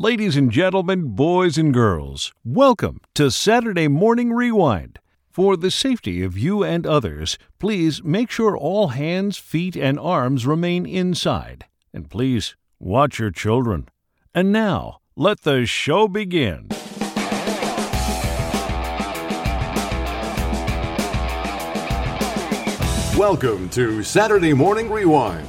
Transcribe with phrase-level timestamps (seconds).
[0.00, 5.00] Ladies and gentlemen, boys and girls, welcome to Saturday Morning Rewind.
[5.28, 10.46] For the safety of you and others, please make sure all hands, feet, and arms
[10.46, 11.64] remain inside.
[11.92, 13.88] And please watch your children.
[14.32, 16.68] And now, let the show begin.
[23.18, 25.48] Welcome to Saturday Morning Rewind,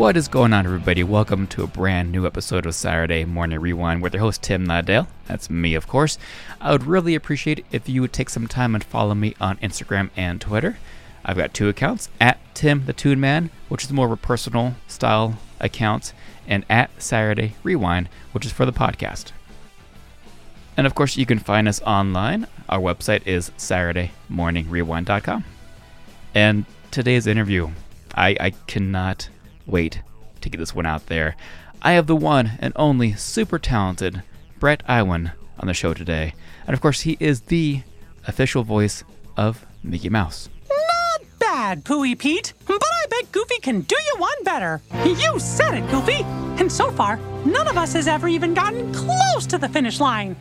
[0.00, 1.04] What is going on, everybody?
[1.04, 5.06] Welcome to a brand new episode of Saturday Morning Rewind with your host, Tim Nydell.
[5.26, 6.16] That's me, of course.
[6.58, 10.08] I would really appreciate if you would take some time and follow me on Instagram
[10.16, 10.78] and Twitter.
[11.22, 14.74] I've got two accounts at Tim the Tune Man, which is more of a personal
[14.88, 16.14] style account,
[16.48, 19.32] and at Saturday Rewind, which is for the podcast.
[20.78, 22.46] And of course, you can find us online.
[22.70, 25.44] Our website is SaturdayMorningRewind.com.
[26.34, 27.68] And today's interview,
[28.14, 29.28] I, I cannot
[29.66, 30.00] wait
[30.40, 31.36] to get this one out there.
[31.82, 34.22] I have the one and only super talented
[34.58, 36.34] Brett Iwan on the show today.
[36.66, 37.82] And of course, he is the
[38.26, 39.02] official voice
[39.36, 40.48] of Mickey Mouse.
[40.68, 44.82] Not bad, Pooey Pete, but I bet Goofy can do you one better.
[45.04, 46.22] You said it, Goofy.
[46.60, 50.36] And so far, none of us has ever even gotten close to the finish line.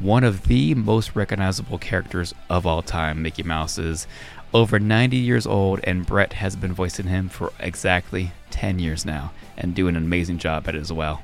[0.00, 4.06] One of the most recognizable characters of all time, Mickey Mouse, is
[4.52, 9.32] over 90 years old, and Brett has been voicing him for exactly 10 years now
[9.56, 11.22] and doing an amazing job at it as well.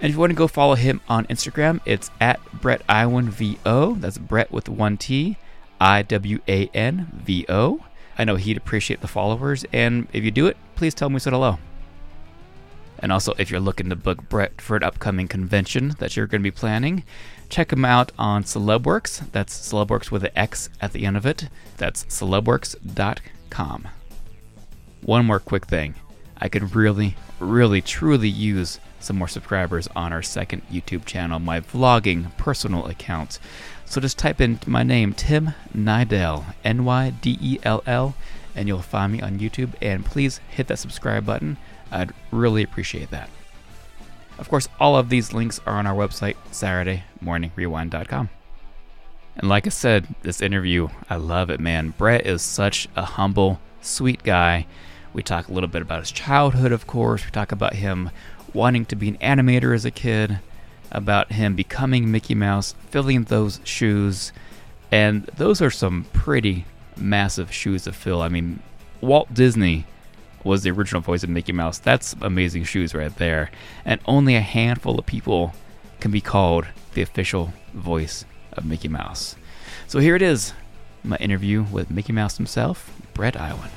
[0.00, 3.94] And if you want to go follow him on Instagram, it's at Brett Iwan VO.
[3.94, 5.38] That's Brett with one T,
[5.80, 7.80] I W A N V O.
[8.18, 11.20] I know he'd appreciate the followers, and if you do it, please tell him we
[11.20, 11.58] said hello.
[12.98, 16.40] And also, if you're looking to book Brett for an upcoming convention that you're going
[16.40, 17.04] to be planning,
[17.48, 19.30] check him out on Celebworx.
[19.32, 21.48] That's Celebworx with an X at the end of it.
[21.76, 23.88] That's celebworx.com.
[25.02, 25.94] One more quick thing.
[26.38, 31.60] I could really, really, truly use some more subscribers on our second YouTube channel, my
[31.60, 33.38] vlogging personal account.
[33.84, 38.14] So just type in my name, Tim Nydell, N Y D E L L,
[38.56, 39.74] and you'll find me on YouTube.
[39.80, 41.58] And please hit that subscribe button.
[41.90, 43.28] I'd really appreciate that.
[44.38, 48.30] Of course, all of these links are on our website, SaturdayMorningRewind.com.
[49.36, 51.94] And like I said, this interview, I love it, man.
[51.96, 54.66] Brett is such a humble, sweet guy.
[55.12, 57.24] We talk a little bit about his childhood, of course.
[57.24, 58.10] We talk about him
[58.52, 60.38] wanting to be an animator as a kid,
[60.90, 64.32] about him becoming Mickey Mouse, filling those shoes.
[64.92, 66.64] And those are some pretty
[66.96, 68.22] massive shoes to fill.
[68.22, 68.60] I mean,
[69.00, 69.86] Walt Disney
[70.44, 71.78] was the original voice of Mickey Mouse.
[71.78, 73.50] That's amazing shoes right there.
[73.84, 75.54] And only a handful of people
[76.00, 79.36] can be called the official voice of Mickey Mouse.
[79.88, 80.52] So here it is
[81.02, 83.70] my interview with Mickey Mouse himself, Brett Iwan.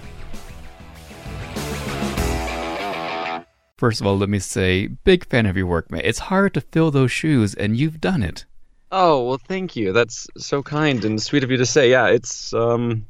[3.78, 6.02] First of all, let me say, big fan of your work, man.
[6.04, 8.46] It's hard to fill those shoes, and you've done it.
[8.92, 9.92] Oh well, thank you.
[9.92, 11.92] That's so kind and sweet of you to say.
[11.92, 13.06] Yeah, it's um,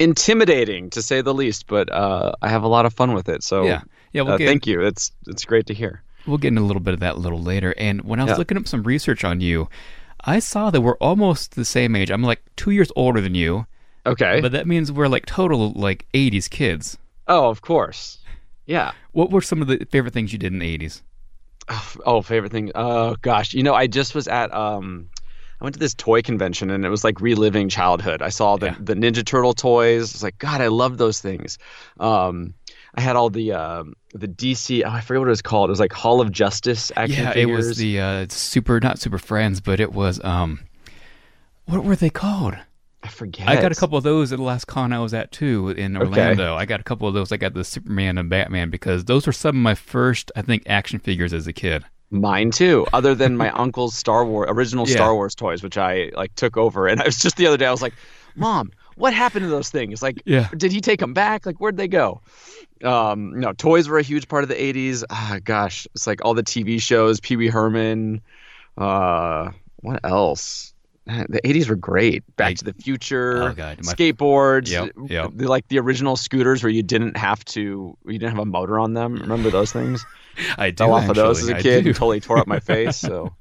[0.00, 3.42] intimidating to say the least, but uh, I have a lot of fun with it.
[3.44, 3.82] So Yeah.
[4.12, 4.80] Yeah, we'll uh, get- thank you.
[4.80, 6.02] It's it's great to hear.
[6.26, 7.72] We'll get into a little bit of that a little later.
[7.78, 8.36] And when I was Yeah.
[8.38, 9.68] looking up some research on you,
[10.24, 12.10] I saw that we're almost the same age.
[12.10, 13.66] I'm like two years older than you,
[14.04, 14.40] Okay.
[14.40, 16.98] but that means we're like total like 80s kids.
[17.28, 18.18] oh, of course.
[18.66, 18.90] Yeah.
[19.12, 21.02] What were some of the favorite things you did in the 80s?
[22.04, 22.72] Oh, favorite thing.
[22.74, 25.08] Oh gosh, you know, I just was at um,
[25.60, 28.22] I went to this toy convention and it was like reliving childhood.
[28.22, 28.76] I saw the Yeah.
[28.80, 30.14] the Ninja Turtle toys.
[30.14, 31.58] It's like God, I love those things.
[31.98, 32.54] Um,
[32.94, 34.82] I had all the um the DC.
[34.84, 35.68] Oh, I forget what it was called.
[35.70, 37.66] It was like Hall of Justice action yeah, figures.
[37.66, 40.60] it was the uh, super, not super friends, but it was, um,
[41.66, 42.56] what were they called?
[43.02, 43.48] I forget.
[43.48, 45.96] I got a couple of those at the last con I was at too in
[45.96, 46.06] Okay.
[46.06, 46.54] Orlando.
[46.56, 47.32] I got a couple of those.
[47.32, 50.64] I got the Superman and Batman because those were some of my first, I think,
[50.66, 51.84] action figures as a kid.
[52.10, 52.86] Mine too.
[52.92, 54.94] Other than my uncle's Star Wars original Yeah.
[54.96, 57.66] Star Wars toys, which I like took over, and I was just the other day.
[57.66, 57.94] I was like,
[58.34, 60.02] "Mom, what happened to those things?
[60.02, 60.48] Like, Yeah.
[60.56, 61.46] did he take them back?
[61.46, 62.20] Like, where'd they go?"
[62.82, 65.04] Um, no, toys were a huge part of the '80s.
[65.08, 68.22] Ah, gosh, it's like all the TV shows, Pee Wee Herman.
[68.76, 70.74] Uh, what else?
[71.28, 72.24] the 80s were great.
[72.36, 73.78] Back I- to the Future, Oh, God.
[73.84, 75.30] My- skateboards, Yep, yep.
[75.34, 78.78] The, like the original scooters where you didn't have to, you didn't have a motor
[78.78, 79.14] on them.
[79.16, 80.04] Remember those things?
[80.58, 81.70] I do Fell off of those as actually.
[81.74, 82.96] a I kid totally tore up my face.
[82.96, 83.32] So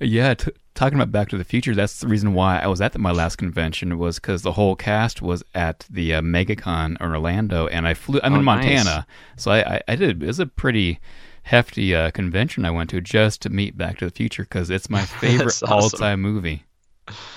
[0.00, 2.92] Yeah, t- talking about Back to the Future, that's the reason why I was at
[2.92, 6.96] the, my last convention was because the whole cast was at the uh, MegaCon in
[7.00, 8.20] Orlando, and I flew.
[8.22, 8.64] I'm Oh, in nice.
[8.66, 9.06] Montana,
[9.36, 10.22] so I, I, I did.
[10.22, 11.00] It was a pretty
[11.44, 14.90] hefty uh, convention I went to just to meet Back to the Future because it's
[14.90, 15.68] my favorite awesome.
[15.70, 16.64] all-time movie.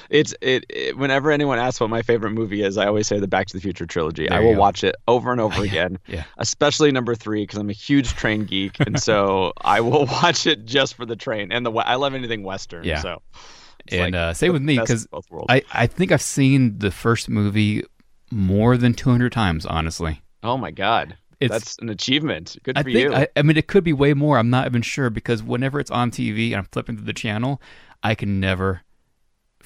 [0.10, 0.98] It's it, it.
[0.98, 3.62] Whenever anyone asks what my favorite movie is, I always say the Back to the
[3.62, 4.28] Future trilogy.
[4.28, 4.60] There I will go.
[4.60, 5.98] watch it over and over again.
[6.08, 6.24] yeah.
[6.38, 10.66] Especially number three because I'm a huge train geek, and so I will watch it
[10.66, 11.72] just for the train and the.
[11.72, 12.84] I love anything Western.
[12.84, 13.02] Yeah.
[13.02, 13.22] So.
[13.92, 15.08] And like uh, same with me because.
[15.48, 17.84] I, I think I've seen the first movie
[18.32, 19.66] more than 200 times.
[19.66, 21.18] Honestly, Oh my God.
[21.40, 22.58] It's- That's an achievement.
[22.64, 23.14] Good I for think you.
[23.16, 24.38] I, I mean it could be way more.
[24.38, 27.62] I'm not even sure because whenever it's on TV and I'm flipping through the channel,
[28.04, 28.82] I can never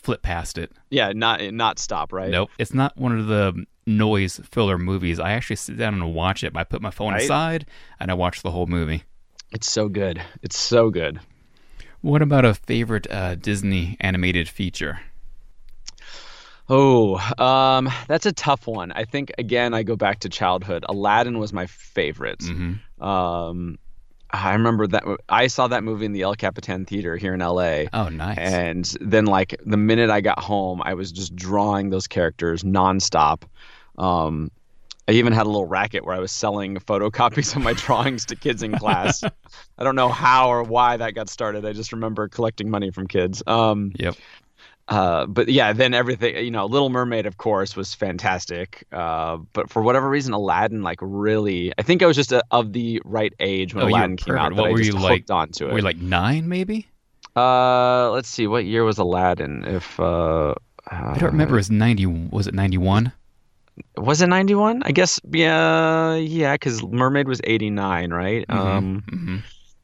[0.03, 0.71] flip past it.
[0.91, 2.29] yeah, not not stop, right?
[2.29, 2.49] Nope.
[2.59, 5.19] It's not one of the noise filler movies.
[5.19, 6.55] I actually sit down and watch it.
[6.55, 7.23] I put my phone Right.
[7.23, 7.65] aside
[7.99, 9.03] and I watch the whole movie.
[9.51, 10.21] It's so good.
[10.41, 11.19] It's so good.
[12.01, 14.99] What about a favorite uh, Disney animated feature?
[16.69, 18.91] Oh, um, that's a tough one.
[18.93, 20.85] I think again I go back to childhood.
[20.87, 22.39] Aladdin was my favorite.
[22.39, 23.03] Mm-hmm.
[23.03, 23.77] Um,
[24.33, 27.83] I remember that I saw that movie in the El Capitan Theater here in LA.
[27.93, 28.37] Oh, nice.
[28.39, 33.43] And then, like the minute I got home, I was just drawing those characters nonstop.
[33.99, 34.49] Um,
[35.07, 38.35] I even had a little racket where I was selling photocopies of my drawings to
[38.35, 39.23] kids in class.
[39.77, 41.65] I don't know how or why that got started.
[41.65, 43.43] I just remember collecting money from kids.
[43.45, 44.15] Um, yep.
[44.89, 48.85] Uh, but yeah, then everything, you know, Little Mermaid, of course, was fantastic.
[48.91, 52.73] Uh, but for whatever reason, Aladdin, like, really, I think I was just a, of
[52.73, 55.67] the right age when Oh, Aladdin came out What I were just you, like- onto
[55.67, 55.71] it.
[55.71, 56.87] Were you like nine, maybe?
[57.35, 59.63] uh, let's see, what year was Aladdin?
[59.65, 60.53] If uh,
[60.91, 61.55] I don't remember.
[61.55, 62.05] It was 90.
[62.31, 63.11] Was it 91?
[63.97, 69.37] was it 91 i guess yeah yeah because mermaid was 89 right um hmm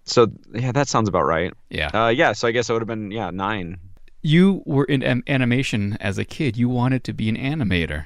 [0.06, 1.90] so yeah that sounds about right Yeah.
[1.92, 3.80] uh yeah so i guess it would have been yeah nine
[4.22, 6.58] you were in animation as a kid.
[6.58, 8.06] You wanted to be an animator.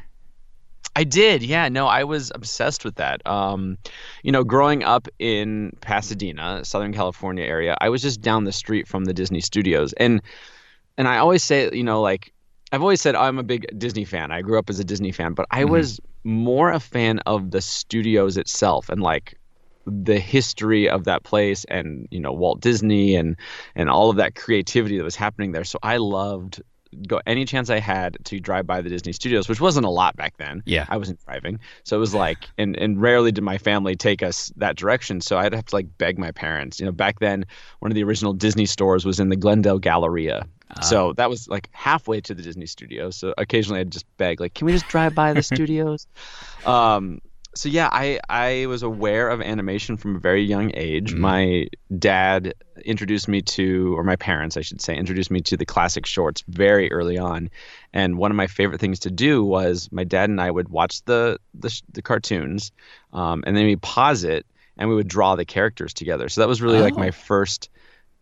[0.95, 3.77] i did yeah no i was obsessed with that um
[4.21, 8.87] you know growing up in pasadena southern california area i was just down the street
[8.87, 10.21] from the disney studios and
[10.97, 12.31] and i always say you know like
[12.71, 14.31] I've always said I'm a big Disney fan.
[14.31, 17.61] I grew up as a Disney fan, but I was more a fan of the
[17.61, 19.37] studios itself and like
[19.85, 23.35] the history of that place and you know Walt Disney and
[23.75, 25.63] and all of that creativity that was happening there.
[25.63, 26.61] So I loved
[27.07, 30.15] go any chance I had to drive by the Disney studios, which wasn't a lot
[30.15, 30.61] back then.
[30.65, 30.85] Yeah.
[30.89, 31.59] I wasn't driving.
[31.83, 35.21] So it was like and and rarely did my family take us that direction.
[35.21, 36.79] So I'd have to like beg my parents.
[36.79, 37.45] You know, back then
[37.79, 40.47] one of the original Disney stores was in the Glendale Galleria.
[40.81, 43.15] So that was like halfway to the Disney studios.
[43.15, 46.07] So occasionally I'd just beg, like, can we just drive by the studios?
[46.65, 47.21] Um,
[47.55, 51.13] so yeah, I I was aware of animation from a very young age.
[51.13, 51.67] My
[51.97, 52.53] dad
[52.85, 56.43] introduced me to, or my parents, I should say, introduced me to the classic shorts
[56.47, 57.49] very early on.
[57.93, 61.03] And one of my favorite things to do was my dad and I would watch
[61.05, 62.71] the the, the cartoons,
[63.13, 64.45] um, and then we pause it
[64.77, 66.29] and we would draw the characters together.
[66.29, 66.99] So that was really like Oh.
[66.99, 67.69] my first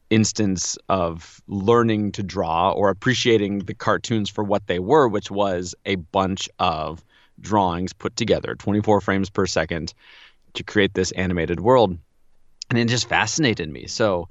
[0.09, 5.73] instance of learning to draw or appreciating the cartoons for what they were, which was
[5.85, 7.01] a bunch of
[7.41, 9.93] drawings put together, 24 frames per second,
[10.53, 11.97] to create this animated world.
[12.69, 13.87] And it just fascinated me.
[13.87, 14.29] So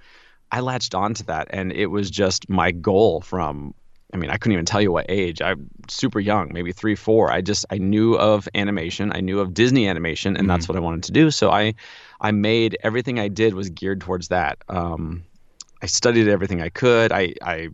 [0.50, 3.74] I latched onto that, and it was just my goal from.
[4.12, 5.40] I mean, I couldn't even tell you what age.
[5.40, 7.30] I'm super young, maybe three, four.
[7.30, 10.80] I just I knew of animation, I knew of Disney animation, and that's what I
[10.80, 11.30] wanted to do.
[11.30, 11.74] So I,
[12.20, 14.58] I made everything I did was geared towards that.
[14.68, 15.22] Um,
[15.80, 17.12] I studied everything I could.
[17.12, 17.68] I, I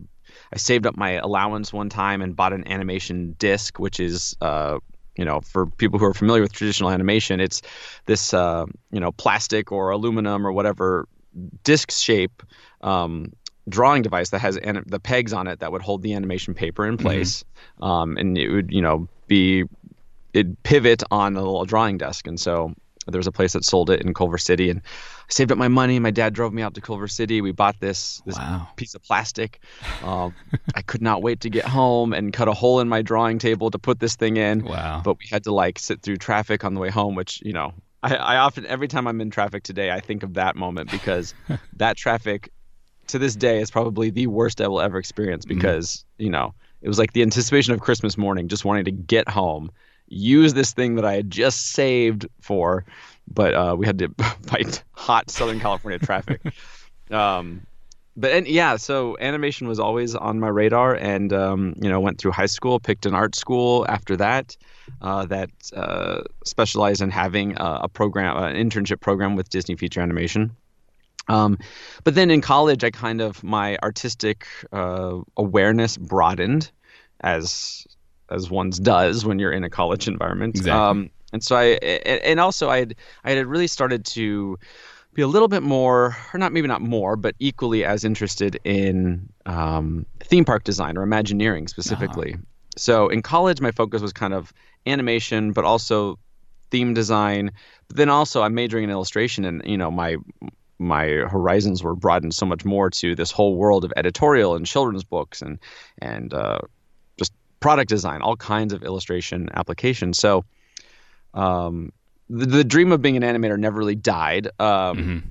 [0.53, 4.79] I saved up my allowance one time and bought an animation disc, which is uh,
[5.17, 7.63] you know, for people who are familiar with traditional animation, it's
[8.07, 11.09] this uh, you know plastic or aluminum or whatever
[11.65, 12.43] disc shape
[12.81, 13.33] um,
[13.69, 16.87] drawing device that has an- the pegs on it that would hold the animation paper
[16.87, 17.45] in place,
[17.81, 19.65] um, and it would you know be
[20.33, 22.75] it pivot on a little drawing desk, and so
[23.13, 25.69] there was a place that sold it in Culver City, and I saved up my
[25.69, 25.99] money.
[25.99, 27.41] My dad drove me out to Culver City.
[27.41, 28.69] We bought this this Wow.
[28.77, 29.61] piece of plastic.
[30.03, 30.35] Um,
[30.75, 33.71] I could not wait to get home and cut a hole in my drawing table
[33.71, 34.63] to put this thing in.
[34.65, 35.03] Wow.
[35.05, 37.73] But we had to like sit through traffic on the way home, which you know,
[38.03, 41.35] I, I often every time I'm in traffic today, I think of that moment because
[41.77, 42.51] that traffic
[43.09, 46.89] to this day is probably the worst I will ever experience because you know it
[46.89, 49.71] was like the anticipation of Christmas morning, just wanting to get home,
[50.09, 52.85] use this thing that I had just saved for,
[53.33, 54.09] but uh, we had to
[54.43, 56.41] fight hot Southern California traffic.
[57.09, 57.65] Um,
[58.17, 62.19] but and yeah, so animation was always on my radar, and um, you know, went
[62.19, 64.57] through high school, picked an art school after that,
[65.03, 70.01] uh, that uh, specialized in having a, a program, an internship program with Disney feature
[70.01, 70.57] animation.
[71.29, 71.59] Um,
[72.05, 76.71] but then in college, I kind of my artistic uh, awareness broadened,
[77.21, 77.87] as
[78.31, 80.57] as one's does when you're in a college environment.
[80.57, 80.73] Exactly.
[80.73, 84.59] Um, and so I, and also I had I had really started to
[85.15, 89.29] be a little bit more, or not maybe not more, but equally as interested in
[89.47, 92.35] um, theme park design or Imagineering specifically.
[92.35, 92.43] Uh-huh.
[92.77, 94.53] So in college, my focus was kind of
[94.87, 96.19] animation, but also
[96.71, 97.51] theme design.
[97.89, 100.17] But then also, I'm majoring in illustration, and you know my
[100.79, 105.05] my horizons were broadened so much more to this whole world of editorial and children's
[105.05, 105.59] books and
[106.03, 106.59] and uh,
[107.61, 110.19] product design, all kinds of illustration applications.
[110.19, 110.45] So.
[111.35, 111.93] Um,
[112.29, 114.49] the, the dream of being an animator never really died.
[114.59, 115.23] Um, Mhm.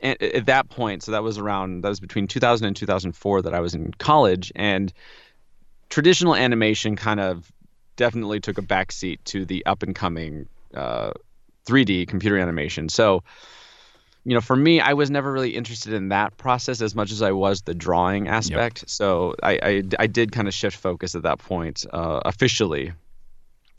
[0.00, 3.52] and at that point, so that was around that was between 2000 and 2004 that
[3.54, 4.92] I was in college, and
[5.90, 7.50] traditional animation kind of
[7.96, 11.10] definitely took a backseat to the up and coming uh,
[11.66, 12.88] 3D computer animation.
[12.88, 13.24] So,
[14.24, 17.22] you know, for me, I was never really interested in that process as much as
[17.22, 18.84] I was the drawing aspect.
[18.88, 22.92] So I, I, I did kind of shift focus at that point uh, officially.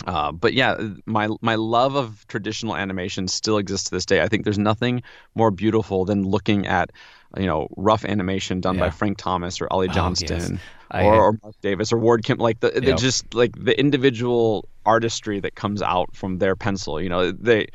[0.07, 4.21] Uh, but yeah, my my love of traditional animation still exists to this day.
[4.21, 5.03] I think there's nothing
[5.35, 6.91] more beautiful than looking at,
[7.37, 9.93] you know, rough animation done by Frank Thomas or Ollie Oh, yes.
[9.95, 10.59] Johnston
[10.93, 12.37] or, or Marc Davis or Ward Kim.
[12.37, 12.97] Like the, the Yep.
[12.97, 17.01] just like the individual artistry that comes out from their pencil.
[17.01, 17.67] You know, they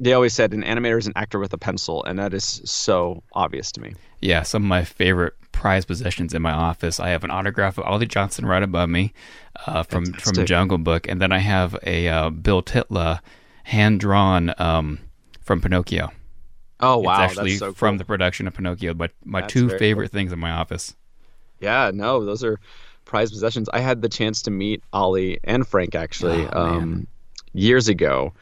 [0.00, 3.22] they always said an animator is an actor with a pencil, and that is so
[3.34, 3.94] obvious to me.
[4.20, 6.98] Yeah, some of my favorite prized possessions in my office.
[6.98, 9.12] I have an autograph of Ollie Johnston right above me
[9.66, 13.20] uh, from from Jungle Book, and then I have a uh, Bill Tytla
[13.64, 14.98] hand drawn um,
[15.42, 16.10] from Pinocchio.
[16.80, 17.98] Oh wow, it's actually that's so from cool.
[17.98, 18.94] the production of Pinocchio.
[18.94, 20.96] But my That's two favorite things in my office.
[21.60, 22.58] Yeah, no, those are
[23.04, 23.68] prized possessions.
[23.70, 27.06] I had the chance to meet Ollie and Frank actually Oh, um,
[27.52, 28.32] years ago,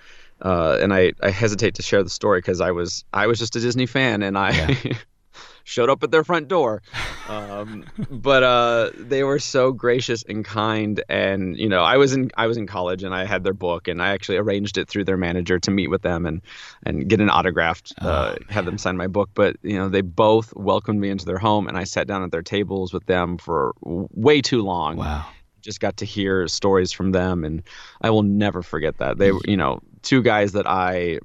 [0.42, 3.56] uh, and I, I hesitate to share the story because I was I was just
[3.56, 4.76] a Disney fan and I
[5.64, 6.82] showed up at their front door,
[7.28, 12.30] um, but uh, they were so gracious and kind, and you know I was in
[12.36, 15.04] I was in college and I had their book and I actually arranged it through
[15.04, 16.40] their manager to meet with them and
[16.84, 19.30] and get an autographed, uh, Oh, have them sign my book.
[19.34, 22.30] But you know they both welcomed me into their home and I sat down at
[22.30, 25.26] their tables with them for w- way too long Wow.
[25.60, 27.62] just got to hear stories from them and
[28.00, 29.18] I will never forget that.
[29.18, 31.18] They were, you know, two guys that I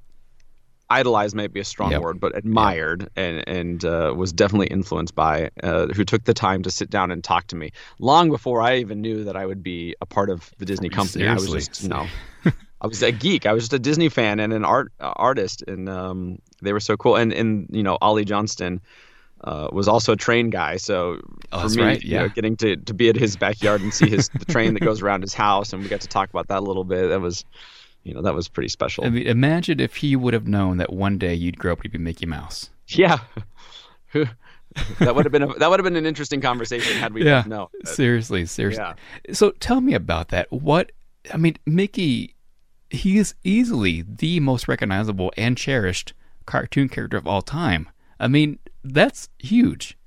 [0.90, 2.02] idolized might be a strong Yep.
[2.02, 6.62] word, but admired and and uh, was definitely influenced by uh, who took the time
[6.64, 9.64] to sit down and talk to me long before I even knew that I would
[9.64, 11.26] be a part of the Disney company.
[11.28, 12.06] I was just, you know,
[12.82, 13.46] I was a geek.
[13.46, 16.80] I was just a Disney fan and an art uh, artist and um, they were
[16.82, 18.82] so cool and and you know, Ollie Johnston
[19.44, 21.20] uh, was also a train guy, so
[21.52, 22.28] Oh, for me, right, you know, yeah.
[22.30, 25.22] getting to, to be at his backyard and see his the train that goes around
[25.22, 27.10] his house, and we got to talk about that a little bit.
[27.10, 27.44] That was,
[28.04, 29.06] you know, that was pretty special.
[29.06, 31.90] I mean, imagine if he would have known that one day you'd grow up to
[31.90, 32.70] be Mickey Mouse.
[32.88, 33.20] yeah,
[34.14, 37.44] that would have been a, that would have been an interesting conversation had we yeah.
[37.48, 37.68] known.
[37.86, 38.84] Seriously, seriously.
[38.84, 39.34] Yeah.
[39.34, 40.52] So tell me about that.
[40.52, 40.92] What
[41.34, 42.36] I mean, Mickey,
[42.90, 46.14] he is easily the most recognizable and cherished
[46.46, 47.90] cartoon character of all time.
[48.20, 49.98] I mean, that's huge.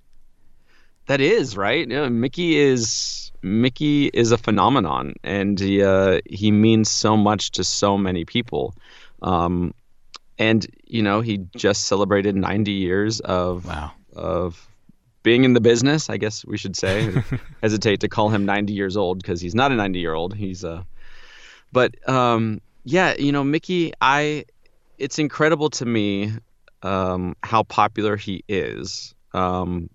[1.06, 1.88] That is right.
[1.88, 7.64] Yeah, Mickey is Mickey is a phenomenon, and he uh, he means so much to
[7.64, 8.74] so many people.
[9.22, 9.72] Um,
[10.38, 13.92] and you know, he just celebrated 90 years of Wow.
[14.14, 14.68] of
[15.22, 17.22] being in the business, I guess we should say.
[17.62, 20.34] Hesitate to call him 90 years old because he's not a 90 year old.
[20.34, 20.86] He's a
[21.72, 24.44] but um yeah, you know, Mickey, I
[24.98, 26.32] it's incredible to me
[26.82, 29.14] um how popular he is.
[29.32, 29.88] Um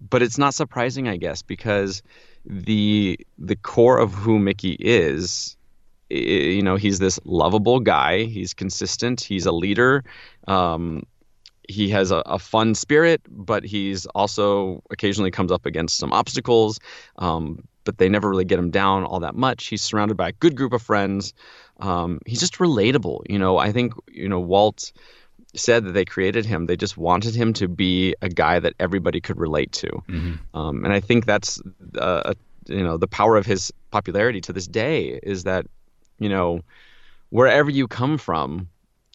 [0.00, 2.02] but it's not surprising, I guess, because
[2.44, 5.56] the the core of who Mickey is
[6.08, 8.24] you know he's this lovable guy.
[8.24, 9.20] He's consistent.
[9.20, 10.04] He's a leader.
[10.46, 11.02] Um,
[11.68, 16.78] he has a, a fun spirit but he's also occasionally comes up against some obstacles
[17.18, 19.66] um, but they never really get him down all that much.
[19.66, 21.34] He's surrounded by a good group of friends.
[21.80, 23.58] Um, he's just relatable you know.
[23.58, 24.92] I think you know walt
[25.54, 29.20] said that they created him they just wanted him to be a guy that everybody
[29.20, 29.88] could relate to
[30.54, 31.60] um, and I think that's
[31.98, 32.34] uh,
[32.68, 35.66] you know the power of his popularity to this day is that
[36.18, 36.60] you know
[37.30, 38.68] wherever you come from,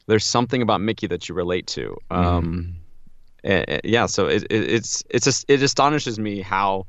[0.07, 1.95] there's something about Mickey that you relate to.
[2.09, 2.75] Um,
[3.43, 6.85] and- and- yeah, so it, it, it's it's just, it astonishes me how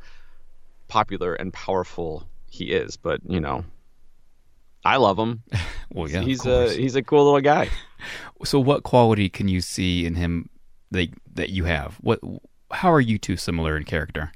[0.89, 2.97] popular and powerful he is.
[2.97, 3.65] But you know,
[4.85, 5.43] I love him.
[5.95, 6.23] Well, yeah.
[6.23, 7.69] he's a he's a cool little guy.
[8.45, 10.49] So, what quality can you see in him
[10.91, 11.97] that that you have?
[12.01, 12.21] What?
[12.73, 14.33] how are you two similar in character?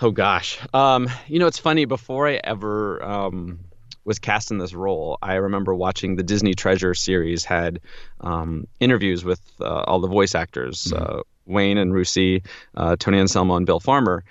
[0.00, 0.58] Oh gosh.
[0.74, 1.84] Um, you know, it's funny.
[1.84, 3.60] Before I ever um,
[4.04, 7.80] was cast in this role, I remember watching the Disney Treasure series had
[8.20, 13.56] um, interviews with uh, all the voice actors, uh, Wayne and Russi, uh, Tony Anselmo,
[13.56, 14.24] and Bill Farmer.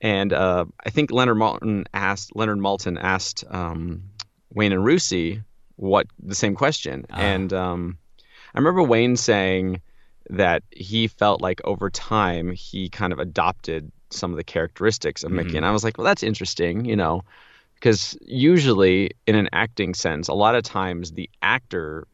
[0.00, 4.04] And uh, I think Leonard Maltin asked Leonard Maltin asked um,
[4.54, 5.42] Wayne and Russi
[5.76, 7.98] what the same question, and um,
[8.54, 9.80] I remember Wayne saying
[10.30, 15.30] that he felt like over time he kind of adopted some of the characteristics of
[15.30, 17.22] Mickey, and I was like, well, that's interesting, you know,
[17.74, 22.06] because usually in an acting sense, a lot of times the actor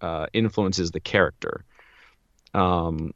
[0.00, 1.64] uh, influences the character.
[2.54, 3.12] Um,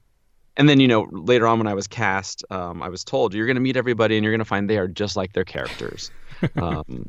[0.57, 3.47] and then you know later on when I was cast, um, I was told you're
[3.47, 6.11] going to meet everybody and you're going to find they are just like their characters.
[6.57, 7.09] um,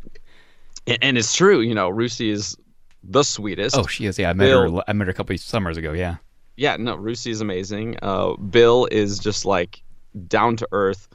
[0.88, 2.58] and, and it's true, you know, Russi is
[3.04, 3.76] the sweetest.
[3.78, 4.18] Oh, she is.
[4.20, 4.84] Yeah, I met Bill- her.
[4.88, 5.94] I met her a couple summers ago.
[5.94, 6.18] Yeah.
[6.58, 7.98] Yeah, no, Russi is amazing.
[8.02, 9.82] Uh, Bill is just like
[10.28, 11.08] down to earth,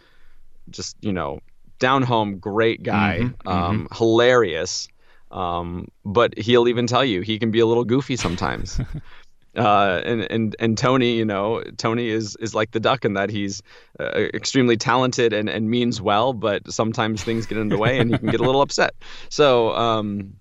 [0.70, 1.40] just you know,
[1.78, 4.88] down home, great guy, Mm-hmm, um, hilarious.
[5.30, 8.80] Um, but he'll even tell you he can be a little goofy sometimes.
[9.56, 13.30] uh, and and and Tony, you know, Tony is is like the duck in that
[13.30, 13.62] he's
[14.00, 18.10] uh, extremely talented and and means well, but sometimes things get in the way and
[18.10, 18.94] he can get a little upset.
[19.28, 19.72] So.
[19.76, 20.34] Um,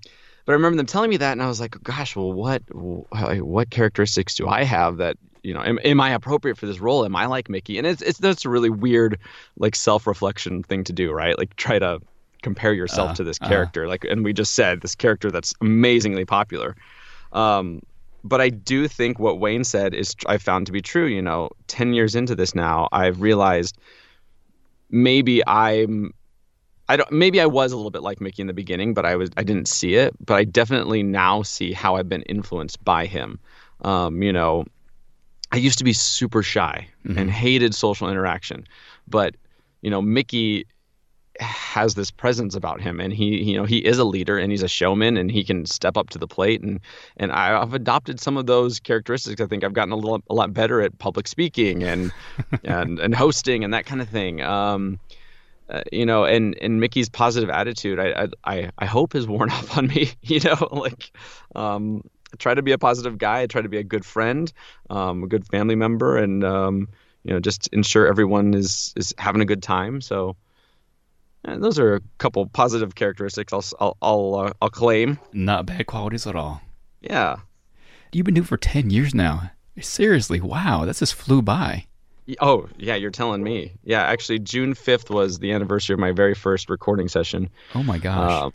[0.45, 3.69] but I remember them telling me that, and I was like, "Gosh, well, what what
[3.69, 5.61] characteristics do I have that you know?
[5.61, 7.05] Am, am I appropriate for this role?
[7.05, 9.17] Am I like Mickey?" And it's it's that's a really weird
[9.57, 11.37] like self reflection thing to do, right?
[11.37, 11.99] Like try to
[12.41, 13.47] compare yourself Uh, to this uh.
[13.47, 16.75] character, like, and we just said this character that's amazingly popular.
[17.33, 17.81] Um,
[18.23, 21.07] but I do think what Wayne said is I found to be true.
[21.07, 23.77] You know, ten years into this now, I've realized
[24.91, 26.13] maybe I'm
[26.87, 29.15] I don't maybe I was a little bit like Mickey in the beginning, but I
[29.15, 30.13] was I didn't see it.
[30.23, 33.39] But I definitely now see how I've been influenced by him.
[33.81, 34.65] Um, you know,
[35.51, 36.87] I used to be super shy
[37.17, 38.67] and hated social interaction,
[39.07, 39.35] but
[39.81, 40.65] you know, Mickey
[41.39, 44.63] has this presence about him and he you know he is a leader and he's
[44.63, 46.79] a showman and he can step up to the plate and
[47.17, 50.53] and I've adopted some of those characteristics I think I've gotten a little a lot
[50.53, 52.11] better at public speaking and
[52.63, 54.99] and and hosting and that kind of thing um
[55.69, 59.77] uh, you know, and and Mickey's positive attitude, I I I hope has worn off
[59.77, 60.11] on me.
[60.21, 61.11] You know, like
[61.55, 62.03] um,
[62.37, 63.47] try to be a positive guy.
[63.47, 64.51] Try to be a good friend,
[64.89, 66.89] um, a good family member, and um,
[67.23, 70.01] you know, just ensure everyone is is having a good time.
[70.01, 70.35] So.
[71.47, 75.19] uh, those are a couple positive characteristics I'll I'll I'll, uh, I'll claim.
[75.33, 76.61] Not bad qualities at all.
[77.01, 77.37] Yeah.
[78.11, 79.51] You've been doing it for ten years now.
[79.79, 81.85] Seriously, wow, that just flew by.
[82.41, 83.73] Oh yeah, you're telling me.
[83.83, 87.49] Yeah, actually, June 5th was the anniversary of my very first recording session.
[87.75, 88.43] Oh my gosh.
[88.43, 88.53] Um,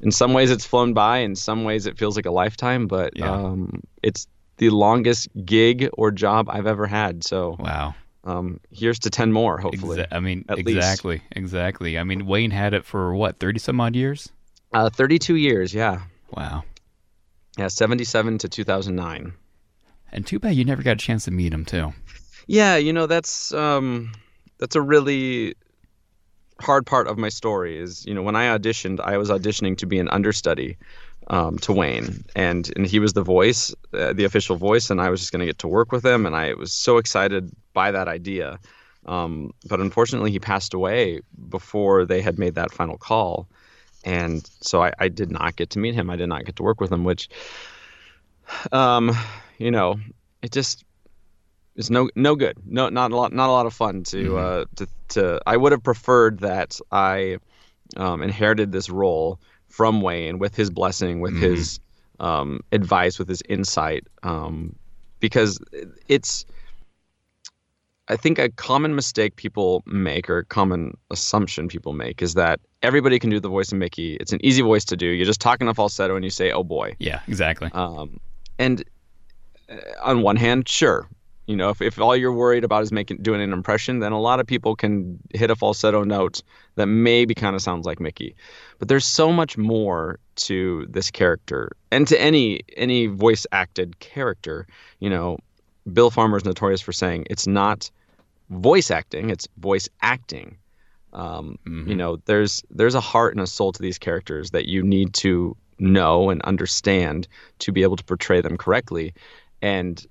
[0.00, 1.18] in some ways, it's flown by.
[1.18, 2.86] In some ways, it feels like a lifetime.
[2.86, 3.32] But Yeah.
[3.32, 7.24] um, it's the longest gig or job I've ever had.
[7.24, 7.94] So wow.
[8.24, 9.98] um, here's to ten more, hopefully.
[9.98, 10.68] Exa- I mean, at least.
[10.76, 11.98] exactly, exactly.
[11.98, 14.30] I mean, Wayne had it for what, thirty some odd years?
[14.72, 15.72] Uh, Thirty-two years.
[15.74, 16.64] Yeah, Wow.
[17.58, 19.32] yeah, seventy-seven to two thousand nine.
[20.12, 21.92] And too bad you never got a chance to meet him too.
[22.46, 24.12] Yeah, you know that's um,
[24.58, 25.54] that's a really
[26.60, 27.78] hard part of my story.
[27.78, 30.76] Is you know when I auditioned, I was auditioning to be an understudy
[31.28, 35.10] um, to Wayne, and and he was the voice, uh, the official voice, and I
[35.10, 37.90] was just going to get to work with him, and I was so excited by
[37.90, 38.58] that idea.
[39.06, 43.48] Um, but unfortunately, he passed away before they had made that final call,
[44.04, 46.10] and so I, I did not get to meet him.
[46.10, 47.28] I did not get to work with him, which,
[48.72, 49.12] um,
[49.58, 49.96] you know,
[50.42, 50.84] it just
[51.76, 52.56] is no no good.
[52.66, 53.32] No, not a lot.
[53.32, 55.40] Not a lot of fun to uh, to to.
[55.46, 57.38] I would have preferred that I
[57.96, 61.78] um, inherited this role from Wayne with his blessing, with his
[62.20, 64.74] um, advice, with his insight, um,
[65.20, 65.58] because
[66.08, 66.44] it's.
[68.08, 72.60] I think a common mistake people make, or a common assumption people make, is that
[72.80, 74.14] everybody can do the voice of Mickey.
[74.20, 75.06] It's an easy voice to do.
[75.06, 77.68] You just talk in a falsetto and you say, "Oh boy." Yeah, exactly.
[77.72, 78.20] Um,
[78.60, 78.84] and
[79.68, 81.08] uh, on one hand, sure,
[81.46, 84.20] you know, if, if all you're worried about is making doing an impression, then a
[84.20, 86.42] lot of people can hit a falsetto note
[86.74, 88.34] that maybe kind of sounds like Mickey.
[88.78, 94.66] But there's so much more to this character and to any any voice acted character.
[94.98, 95.38] You know,
[95.92, 97.90] Bill Farmer is notorious for saying it's not
[98.50, 100.58] voice acting; it's voice acting.
[101.12, 104.82] Um, You know, there's there's a heart and a soul to these characters that you
[104.82, 107.28] need to know and understand
[107.60, 109.14] to be able to portray them correctly,
[109.62, 110.04] and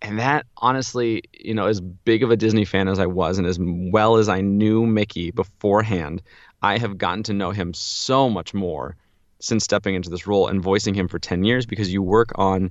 [0.00, 3.46] and that honestly, you know, as big of a Disney fan as I was, and
[3.46, 6.22] as well as I knew Mickey beforehand,
[6.62, 8.96] I have gotten to know him so much more
[9.40, 12.70] since stepping into this role and voicing him for 10 years because you work on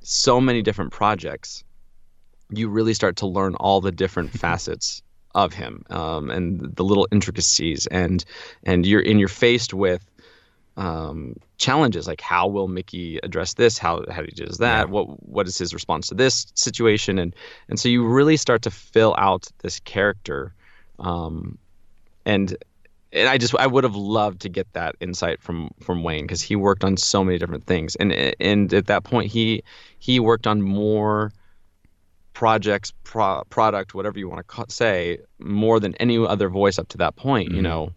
[0.00, 1.64] so many different projects.
[2.50, 5.02] You really start to learn all the different facets
[5.34, 8.24] of him um, and the little intricacies and
[8.64, 10.02] and you're and you're faced with
[10.76, 13.78] um, challenges like how will Mickey address this?
[13.78, 14.90] How how he does that?
[14.90, 17.18] What what is his response to this situation?
[17.18, 17.34] And
[17.68, 20.52] and so you really start to fill out this character,
[20.98, 21.58] um,
[22.24, 22.56] and
[23.12, 26.42] and I just I would have loved to get that insight from from Wayne because
[26.42, 29.62] he worked on so many different things, and and at that point he
[29.98, 31.32] he worked on more
[32.34, 36.98] projects, pro- product, whatever you want to say, more than any other voice up to
[36.98, 37.50] that point.
[37.50, 37.92] You know,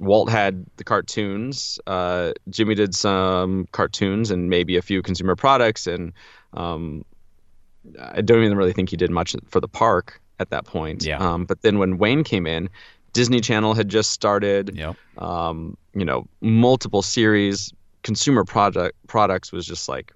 [0.00, 1.80] Walt had the cartoons.
[1.86, 6.12] Uh, Jimmy did some cartoons and maybe a few consumer products, and
[6.52, 7.04] um,
[8.00, 11.04] I don't even really think he did much for the park at that point.
[11.04, 11.18] Yeah.
[11.18, 12.70] Um, but then when Wayne came in,
[13.12, 14.76] Disney Channel had just started.
[14.76, 14.96] Yep.
[15.18, 17.72] Um, you know, multiple series.
[18.04, 20.12] Consumer product products was just like,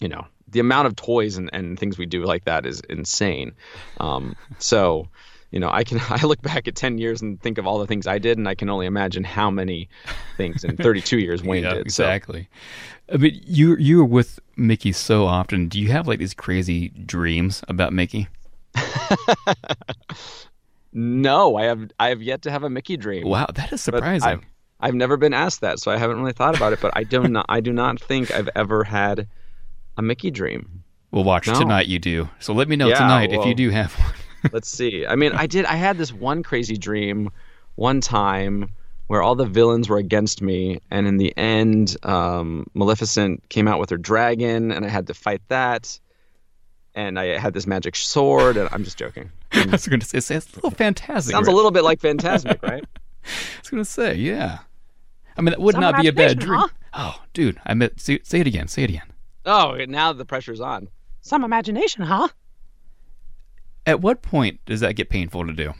[0.00, 3.54] you know, the amount of toys and, and things we do like that is insane.
[3.98, 5.08] Um, so,
[5.52, 7.86] you know, I can I look back at ten years and think of all the
[7.86, 9.88] things I did, and I can only imagine how many
[10.36, 11.82] things in 32 years Wayne yeah, did.
[11.86, 12.48] exactly.
[13.08, 15.68] Uh, I mean, you you were with Mickey so often.
[15.68, 18.26] Do you have like these crazy dreams about Mickey?
[20.94, 23.26] No, I have I have yet to have a Mickey dream.
[23.26, 24.28] Wow, that is surprising.
[24.28, 24.40] I've,
[24.78, 26.80] I've never been asked that, so I haven't really thought about it.
[26.82, 29.26] But I do not I do not think I've ever had
[29.96, 30.84] a Mickey dream.
[31.10, 31.54] We'll watch No.
[31.54, 31.86] tonight.
[31.86, 32.28] You do.
[32.40, 34.12] So let me know Yeah, tonight if you do have one.
[34.50, 35.06] Let's see.
[35.06, 35.64] I mean, I did.
[35.66, 37.30] I had this one crazy dream,
[37.76, 38.70] one time,
[39.06, 43.78] where all the villains were against me, and in the end, um, Maleficent came out
[43.78, 45.98] with her dragon, and I had to fight that.
[46.94, 49.30] And I had this magic sword, and I'm just joking.
[49.52, 51.32] I was going to say, say, it's a little fantastic.
[51.32, 52.84] Sounds a little bit like Fantasmic, right?
[53.24, 54.58] I was going to say, yeah.
[55.36, 56.58] I mean, that would Some not be a bad dream.
[56.58, 56.68] huh?
[56.94, 58.68] Oh, dude, I meant say, say it again.
[58.68, 59.06] Say it again.
[59.46, 60.88] Oh, now the pressure's on.
[61.22, 62.28] Some imagination, huh?
[63.86, 65.72] At what point does that get painful to do?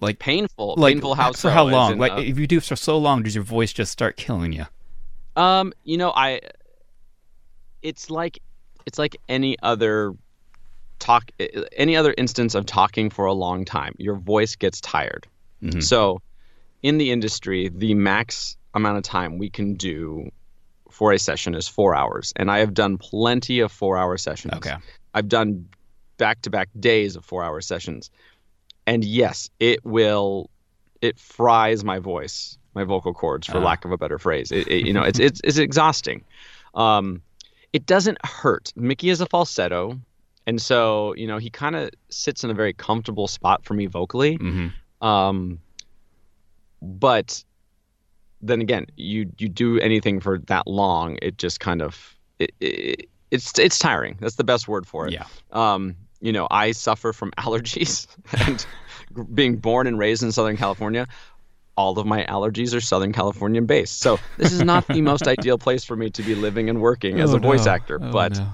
[0.00, 0.74] Like, Painful.
[0.76, 1.50] like painful how for so?
[1.50, 1.92] how long?
[1.92, 4.16] in, like, uh, if you do it for so long, does your voice just start
[4.16, 4.66] killing you?
[5.36, 6.40] Um, you know, I
[7.82, 8.40] it's like
[8.84, 10.14] it's like any other
[10.98, 11.30] talk
[11.76, 13.94] any other instance of talking for a long time.
[13.98, 15.26] Your voice gets tired.
[15.62, 15.82] Mhm.
[15.82, 16.20] So,
[16.82, 20.30] in the industry, the max amount of time we can do
[20.90, 24.54] for a session is 4 hours, and I have done plenty of 4-hour sessions.
[24.54, 24.74] Okay.
[25.14, 25.68] I've done
[26.18, 28.10] back-to-back days of 4-hour sessions.
[28.86, 30.50] And yes, it will
[31.02, 33.62] it fries my voice, my vocal cords, for Ah.
[33.64, 34.50] lack of a better phrase.
[34.52, 36.24] It, it- you know, it's it's it's exhausting.
[36.74, 37.22] Um,
[37.72, 38.72] it doesn't hurt.
[38.76, 39.98] Mickey is a falsetto,
[40.46, 43.86] and so you know he kind of sits in a very comfortable spot for me
[43.86, 44.36] vocally.
[44.36, 44.68] hmm
[45.02, 45.58] Um,
[46.82, 47.42] but
[48.42, 53.08] then again, you you do anything for that long, it just kind of it, it,
[53.30, 54.16] it's it's tiring.
[54.20, 55.12] That's the best word for it.
[55.12, 55.26] Yeah.
[55.52, 58.06] Um, you know, I suffer from allergies,
[58.46, 58.64] and
[59.34, 61.06] being born and raised in Southern California,
[61.76, 64.00] all of my allergies are Southern Californian based.
[64.00, 67.20] So this is not the most ideal place for me to be living and working
[67.20, 67.72] as Oh, a voice no.
[67.72, 68.48] actor, Oh, but no.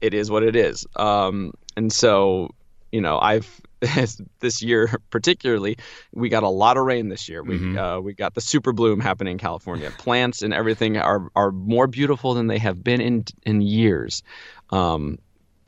[0.00, 0.86] it is what it is.
[0.96, 2.50] Um, and so,
[2.92, 3.60] you know, I've
[4.40, 5.76] this year particularly,
[6.12, 7.42] we got a lot of rain this year.
[7.42, 7.76] We Mhm.
[7.76, 9.90] uh, we got the super bloom happening in California.
[9.98, 14.22] Plants and everything are are more beautiful than they have been in in years.
[14.70, 15.18] Um,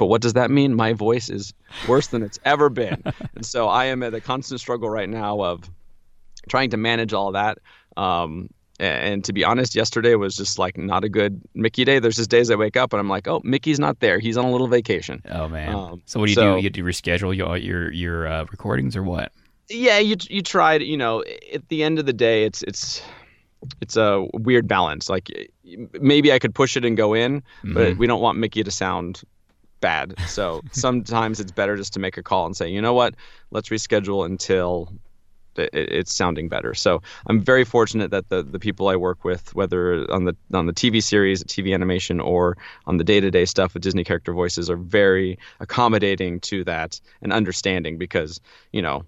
[0.02, 0.74] but what does that mean?
[0.74, 1.54] My voice is
[1.86, 3.00] worse than it's ever been,
[3.36, 5.70] and so I am at a constant struggle right now of
[6.48, 7.58] trying to manage all that.
[7.96, 12.00] Um, and to be honest, yesterday was just like not a good Mickey day.
[12.00, 14.18] There's just days I wake up and I'm like, oh, Mickey's not there.
[14.18, 15.22] He's on a little vacation.
[15.30, 15.72] Oh man.
[15.72, 16.62] Um, so what do you so- do?
[16.62, 19.30] You do reschedule your your your uh, recordings or what?
[19.68, 20.82] Yeah, you you tried.
[20.82, 21.22] You know,
[21.54, 23.00] at the end of the day, it's it's
[23.80, 25.08] it's a weird balance.
[25.08, 25.30] Like
[26.00, 27.98] maybe I could push it and go in, but Mhm.
[27.98, 29.22] we don't want Mickey to sound
[29.82, 30.16] bad.
[30.24, 33.16] So sometimes it's better just to make a call and say, you know what,
[33.52, 34.94] let's reschedule until
[35.56, 36.74] it's sounding better.
[36.74, 40.66] So I'm very fortunate that the the people I work with, whether on the on
[40.66, 44.32] the TV series, TV animation, or on the day to day stuff with Disney character
[44.32, 48.40] voices, are very accommodating to that and understanding because
[48.72, 49.04] you know.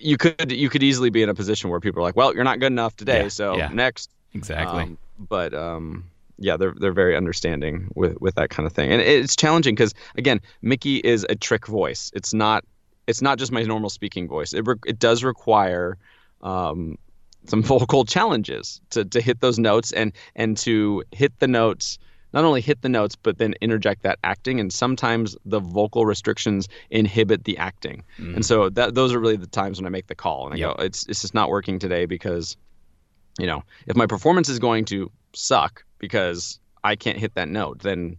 [0.00, 2.44] You could you could easily be in a position where people are like, well, you're
[2.44, 3.68] not good enough today, Yeah, so yeah.
[3.72, 4.10] next.
[4.32, 4.84] Exactly.
[4.84, 6.04] Um, but um,
[6.38, 9.94] yeah, they're they're very understanding with with that kind of thing, and it's challenging because
[10.16, 12.10] again, Mickey is a trick voice.
[12.14, 12.64] It's not
[13.06, 14.52] it's not just my normal speaking voice.
[14.52, 15.96] It re- it does require
[16.42, 16.96] um,
[17.46, 21.98] some vocal challenges to to hit those notes and and to hit the notes.
[22.32, 26.68] Not only hit the notes, but then interject that acting, and sometimes the vocal restrictions
[26.90, 30.14] inhibit the acting, and so that those are really the times when I make the
[30.14, 30.76] call and I Yep.
[30.76, 32.56] go, "It's it's just not working today because
[33.38, 37.80] you know, if my performance is going to suck because I can't hit that note,
[37.80, 38.16] then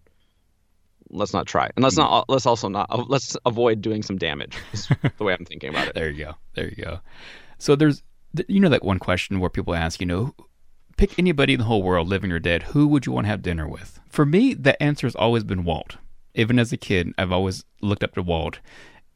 [1.10, 4.58] let's not try, and let's not let's also not uh, let's avoid doing some damage.
[5.18, 5.94] The way I'm thinking about it.
[5.96, 6.34] There you go.
[6.56, 7.00] There you go.
[7.58, 8.04] So there's
[8.48, 10.36] you know that one question where people ask, you know,
[10.98, 13.42] pick anybody in the whole world, living or dead, who would you want to have
[13.42, 14.00] dinner with?
[14.10, 15.98] For me, the answer has always been Walt.
[16.36, 18.60] Even as a kid, I've always looked up to Walt.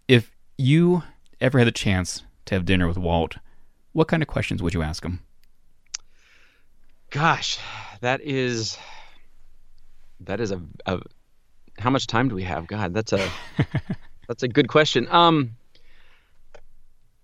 [0.07, 1.03] If you
[1.39, 3.37] ever had the chance to have dinner with Walt,
[3.91, 5.19] what kind of questions would you ask him?
[7.11, 7.59] Gosh,
[7.99, 8.77] that is
[10.21, 10.99] that is a, a
[11.77, 12.67] how much time do we have?
[12.67, 13.29] God, that's a
[14.27, 15.07] that's a good question.
[15.09, 15.51] Um,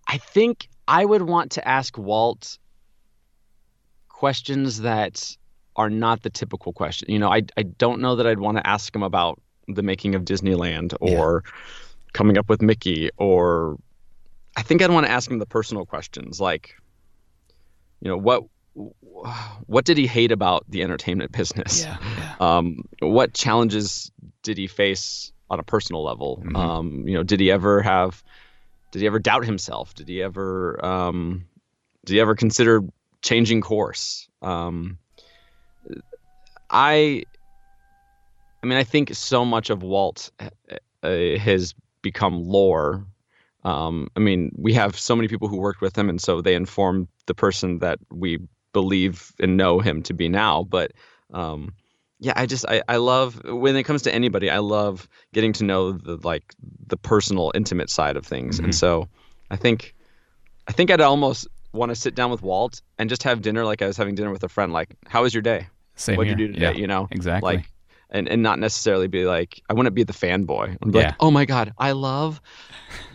[0.06, 2.58] I think I would want to ask Walt
[4.10, 5.38] questions that
[5.78, 7.10] are not the typical question.
[7.10, 10.16] You know, I I don't know that I'd want to ask him about the making
[10.16, 11.52] of Disneyland or yeah.
[12.12, 13.78] coming up with Mickey or
[14.58, 16.76] I think I'd want to ask him the personal questions like
[18.02, 18.44] you know, what
[19.66, 21.84] what did he hate about the entertainment business?
[21.84, 22.36] Yeah, yeah.
[22.40, 24.12] Um, what challenges
[24.44, 26.44] did he face on a personal level?
[26.46, 26.56] Mm-hmm.
[26.56, 28.24] Um, you know, did he ever have
[28.92, 29.96] did he ever doubt himself?
[29.96, 31.46] Did he ever um,
[32.06, 32.84] did he ever consider
[33.24, 34.30] changing course?
[34.44, 35.00] Um,
[36.70, 37.24] I
[38.62, 43.06] I mean, I think so much of Walt uh, has become lore.
[43.64, 46.56] Um, I mean, we have so many people who worked with him, and so they
[46.56, 48.40] inform the person that we
[48.82, 50.64] believe and know him to be now.
[50.64, 50.92] But
[51.34, 51.74] um,
[52.20, 55.64] yeah, I just I, I love when it comes to anybody, I love getting to
[55.64, 56.44] know the like
[56.88, 58.58] the personal, intimate side of things.
[58.58, 58.66] Mm-hmm.
[58.66, 59.08] And so
[59.50, 59.96] I think
[60.68, 63.82] I think I'd almost want to sit down with Walt and just have dinner like
[63.82, 64.74] I was having dinner with a friend.
[64.74, 65.68] Like, how was your day?
[65.96, 66.38] Same What'd here.
[66.40, 66.66] you do today?
[66.72, 67.56] Yeah, you know, exactly.
[67.58, 67.72] Like,
[68.10, 70.80] and and not necessarily be like I wouldn't be the fanboy.
[70.92, 71.06] Be Yeah.
[71.08, 72.40] like, oh my god, I love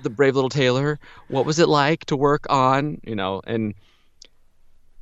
[0.02, 0.98] the Brave Little Tailor.
[1.28, 3.00] What was it like to work on?
[3.04, 3.74] You know, and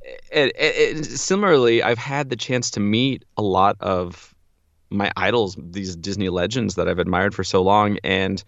[0.03, 4.33] it, it, it, similarly, I've had the chance to meet a lot of
[4.89, 8.43] my idols, these Disney legends that I've admired for so long, and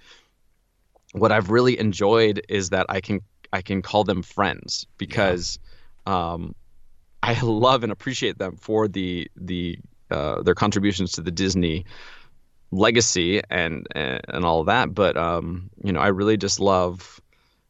[1.14, 3.22] what I've really enjoyed is that I can
[3.54, 5.60] I can call them friends because
[6.06, 6.56] um,
[7.22, 9.78] I love and appreciate them for the the
[10.12, 11.86] uh, their contributions to the Disney
[12.72, 14.94] legacy and and, and all that.
[14.94, 17.22] But um, you know, I really just love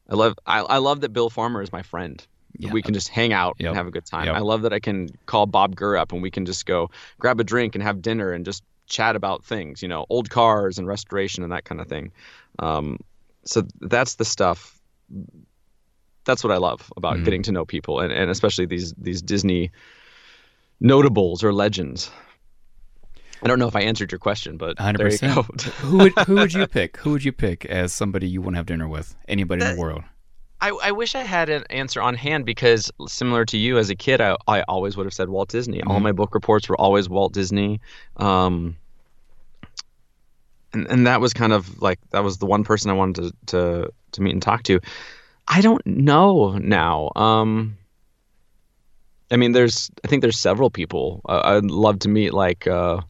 [0.08, 2.26] I love I, I love that Bill Farmer is my friend.
[2.58, 2.72] Yeah.
[2.72, 3.68] We can just hang out Yep.
[3.68, 4.26] and have a good time.
[4.26, 4.36] Yep.
[4.36, 7.40] I love that I can call Bob Gurr up and we can just go grab
[7.40, 10.86] a drink and have dinner and just chat about things, you know, old cars and
[10.86, 12.12] restoration and that kind of thing.
[12.58, 12.98] Um,
[13.44, 14.78] so that's the stuff.
[16.24, 17.24] That's what I love about Mhm.
[17.24, 19.70] getting to know people and, and especially these these Disney
[20.80, 22.10] notables or legends.
[23.42, 25.42] I don't know if I answered your question, but Hundred there you go.
[25.42, 26.96] Who would who would you pick?
[26.98, 29.14] Who would you pick as somebody you want to have dinner with?
[29.28, 30.02] Anybody in the world?
[30.60, 33.94] I, I wish I had an answer on hand because similar to you as a
[33.94, 35.82] kid, I, I always would have said Walt Disney.
[35.82, 36.02] All Mhm.
[36.02, 37.80] my book reports were always Walt Disney.
[38.16, 38.76] Um,
[40.72, 43.46] and, and that was kind of like that was the one person I wanted to,
[43.46, 44.80] to, to meet and talk to.
[45.46, 47.10] I don't know now.
[47.14, 47.76] Um,
[49.30, 51.20] I mean, there's I think there's several people.
[51.28, 53.00] Uh, I'd love to meet like uh,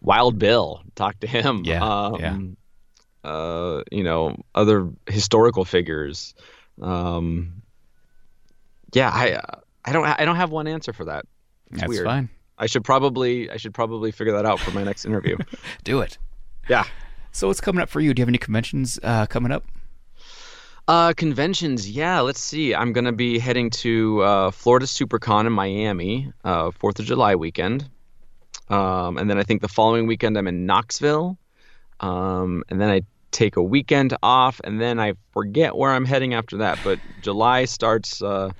[0.00, 1.62] Wild Bill, talk to him.
[1.64, 3.28] Yeah, um, yeah.
[3.28, 6.34] Uh, you know, other historical figures.
[6.80, 7.62] Um,
[8.92, 9.40] yeah, I
[9.84, 11.24] I don't I don't have one answer for that.
[11.70, 12.06] It's That's weird.
[12.06, 12.28] fine.
[12.58, 15.36] I should probably I should probably figure that out for my next interview.
[15.84, 16.18] Do it.
[16.68, 16.84] yeah.
[17.32, 18.14] So what's coming up for you?
[18.14, 19.64] Do you have any conventions uh, coming up?
[20.88, 22.20] Uh, conventions, yeah.
[22.20, 22.74] Let's see.
[22.74, 27.88] I'm gonna be heading to uh, Florida SuperCon in Miami, uh, Fourth of July weekend,
[28.70, 31.36] um, and then I think the following weekend I'm in Knoxville,
[32.00, 36.34] um, and then I take a weekend off, and then I forget where I'm heading
[36.34, 36.82] after that.
[36.82, 38.50] But July starts uh,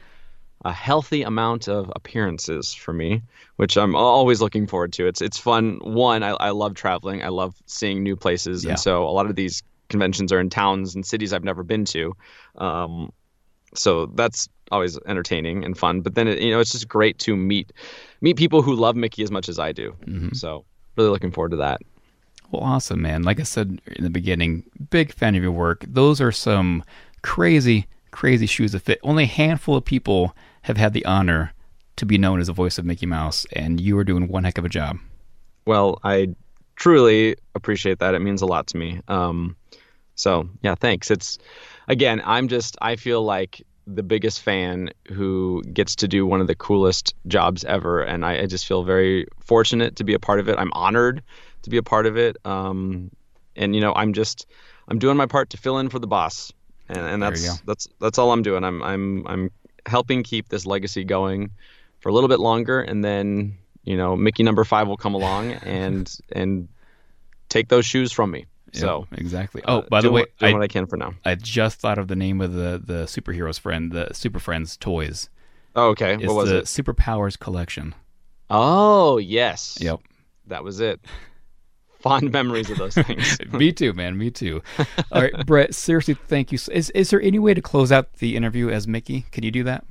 [0.64, 3.22] a healthy amount of appearances for me,
[3.57, 5.07] which I'm always looking forward to.
[5.07, 5.78] It's it's fun.
[5.83, 7.22] One, I, I love traveling.
[7.22, 8.70] I love seeing new places, Yeah.
[8.70, 11.85] and so a lot of these conventions are in towns and cities I've never been
[11.87, 12.12] to.
[12.57, 13.11] Um,
[13.74, 16.00] so that's always entertaining and fun.
[16.02, 17.72] But then it, you know it's just great to meet
[18.20, 19.94] meet people who love Mickey as much as I do.
[20.07, 20.37] Mhm.
[20.37, 20.64] So
[20.96, 21.81] really looking forward to that.
[22.50, 23.22] Well, awesome, man.
[23.22, 25.84] Like I said in the beginning, big fan of your work.
[25.87, 26.82] Those are some
[27.22, 29.00] crazy, crazy shoes to fit.
[29.02, 31.52] Only a handful of people have had the honor
[31.96, 34.56] to be known as the voice of Mickey Mouse, and you are doing one heck
[34.56, 34.98] of a job.
[35.66, 36.28] Well, I
[36.76, 38.14] truly appreciate that.
[38.14, 39.00] It means a lot to me.
[39.08, 39.56] Um,
[40.14, 41.11] so yeah, thanks.
[41.11, 41.38] It's
[41.88, 46.46] again, I'm just I feel like the biggest fan who gets to do one of
[46.46, 50.40] the coolest jobs ever, and I, I just feel very fortunate to be a part
[50.40, 50.58] of it.
[50.58, 51.22] I'm honored
[51.62, 52.36] to be a part of it.
[52.44, 53.10] Um,
[53.56, 54.46] and you know, I'm just
[54.88, 56.52] I'm doing my part to fill in for the boss,
[56.88, 58.64] and, and that's that's that's all I'm doing.
[58.64, 59.50] I'm I'm I'm
[59.86, 61.50] helping keep this legacy going
[62.00, 65.52] for a little bit longer, and then you know Mickey number five will come along
[65.62, 66.68] and and
[67.48, 68.46] take those shoes from me.
[68.72, 69.62] Yeah, So exactly.
[69.66, 71.14] Oh, uh, by the way, what, doing I, what I can for now.
[71.24, 75.30] I just thought of the name of the the superheroes friend, the Super Friends toys.
[75.74, 76.14] Oh, okay.
[76.14, 76.64] It's what was the it?
[76.64, 77.94] Superpowers collection.
[78.50, 79.78] Oh, yes.
[79.80, 80.00] Yep.
[80.46, 81.00] That was it.
[82.00, 83.38] Fond memories of those things.
[83.52, 84.16] me too, man.
[84.16, 84.62] Me too.
[85.12, 85.74] All right, Bret.
[85.74, 86.58] Seriously, thank you.
[86.70, 89.26] Is is there any way to close out the interview as Mickey?
[89.32, 89.84] Can you do that?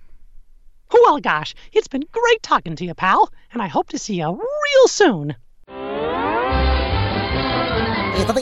[0.91, 4.29] Well, gosh, it's been great talking to you, pal, and I hope to see you
[4.31, 5.35] real soon.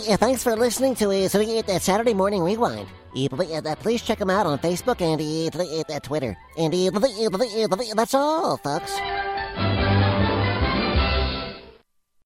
[0.07, 2.87] Yeah, thanks for listening to uh, so, that Saturday Morning Rewind.
[3.15, 3.27] Uh,
[3.61, 6.37] but, please check them out on Facebook and th- Twitter.
[6.57, 8.99] And th- th- that's all, folks.